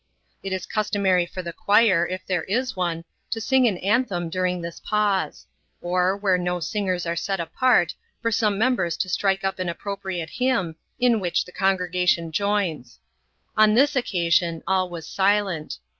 It 0.41 0.51
is 0.51 0.65
customary 0.65 1.27
for 1.27 1.43
the 1.43 1.53
choir, 1.53 2.07
if 2.07 2.25
there 2.25 2.41
is 2.45 2.75
one, 2.75 3.05
to 3.29 3.39
sing 3.39 3.67
an 3.67 3.77
anthem 3.77 4.31
during 4.31 4.59
this 4.59 4.79
pause; 4.79 5.45
or, 5.79 6.17
where 6.17 6.39
no 6.39 6.59
singers 6.59 7.05
are 7.05 7.15
set 7.15 7.39
apart, 7.39 7.93
for 8.19 8.31
some 8.31 8.57
members 8.57 8.97
to 8.97 9.09
strike 9.09 9.43
up 9.43 9.59
an 9.59 9.69
appropriate 9.69 10.31
hymn, 10.31 10.75
in 10.99 11.19
which 11.19 11.45
the 11.45 11.51
congregation 11.51 12.31
joins. 12.31 12.97
On 13.55 13.75
this 13.75 13.95
occasion, 13.95 14.63
all 14.65 14.89
was 14.89 15.07
silent. 15.07 15.77